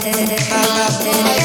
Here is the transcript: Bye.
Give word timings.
Bye. 0.00 1.35